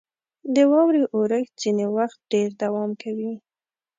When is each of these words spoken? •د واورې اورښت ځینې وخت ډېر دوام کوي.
•د 0.55 0.55
واورې 0.71 1.03
اورښت 1.15 1.53
ځینې 1.61 1.85
وخت 1.95 2.19
ډېر 2.31 2.49
دوام 2.61 2.91
کوي. 3.01 3.33